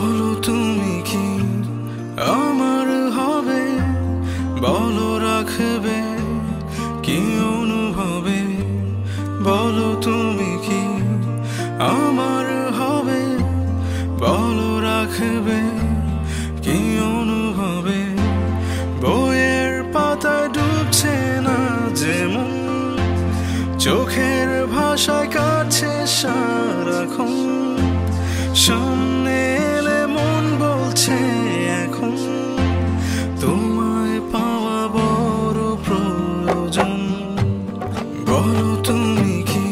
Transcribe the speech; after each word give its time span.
বলো 0.00 0.30
তুমি 0.42 0.94
কি 1.04 1.26
আমার 2.34 2.88
হবে? 3.10 3.62
বলো 4.60 5.08
রাখবে 5.18 5.98
কি 7.02 7.20
অনুভবে? 7.54 8.40
বলো 9.44 9.88
তুমি 10.02 10.52
কি 10.66 10.82
আমার 11.92 12.46
হবে? 12.72 13.22
বলো 14.18 14.70
রাখবে 14.80 15.60
কি 16.62 16.78
অনুভবে? 17.14 18.00
বইয়ের 19.00 19.74
পাতা 19.92 20.36
ডুবছে 20.54 21.16
না 21.40 21.58
যেমন 21.94 22.50
চোখের 23.78 24.48
ভাষায় 24.66 25.28
কাছে 25.32 25.92
সার 26.06 26.69
বলছে 31.10 31.66
এখন। 31.82 32.12
তোমায় 33.40 34.20
পাওয়া 34.32 34.88
বড় 34.88 35.60
প্রয়োজন। 35.86 36.92
বলো 38.26 38.76
তুমি 38.84 39.42
কি 39.42 39.69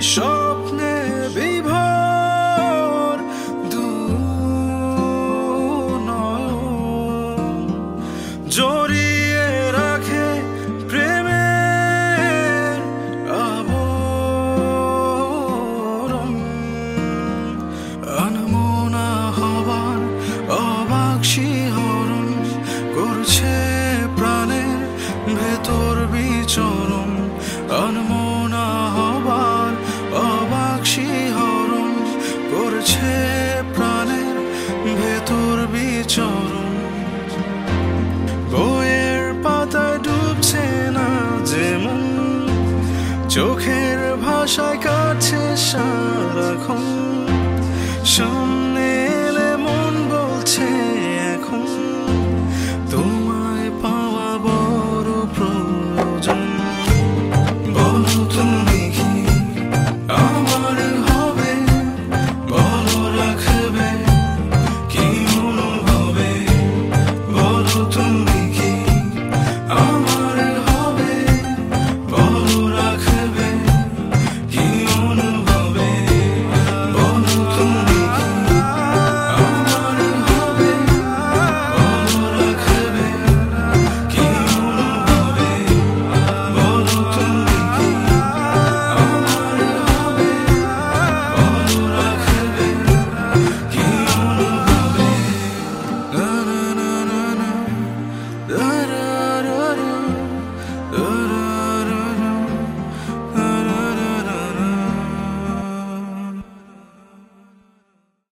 স্বপ্নে 0.00 0.94
বিভোর 1.34 3.16
জড়িয়ে 8.56 9.46
রাখে 9.78 10.26
প্রেমের 10.88 12.78
আবরণ। 13.52 14.00
আনমনা 18.24 19.10
হবার 19.38 20.00
অবাক 20.68 21.20
শিহরণ 21.32 22.28
করছে 22.94 23.54
প্রাণের 24.18 24.80
ভেতর 25.38 25.94
বিচরণ। 26.12 27.10
আনমনা 27.84 28.29
বিচরণ 36.10 36.74
বইয়ের 38.52 39.24
পাতায় 39.44 39.98
ডুবছে 40.04 40.66
না 40.96 41.08
যেমন 41.50 42.00
চোখের 43.34 44.00
ভাষায় 44.24 44.78
কাছে 44.86 45.42
সারাক্ষণ। 45.68 46.84